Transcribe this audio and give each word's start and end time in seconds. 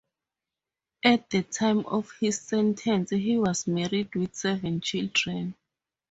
At 1.03 1.29
the 1.29 1.43
time 1.43 1.85
of 1.85 2.11
his 2.19 2.41
sentence 2.41 3.11
he 3.11 3.37
was 3.37 3.67
married 3.67 4.15
with 4.15 4.33
seven 4.33 4.81
children. 4.81 5.53